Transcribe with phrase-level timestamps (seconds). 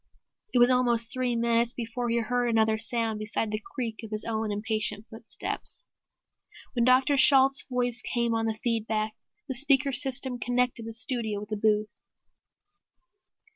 [0.51, 4.25] It was almost three minutes before he heard another sound beside the creak of his
[4.25, 5.85] own impatient footsteps.
[6.73, 7.17] Then Dr.
[7.17, 9.13] Shalt's voice came on the feed back,
[9.47, 11.91] the speaker system connecting the studio with the booth.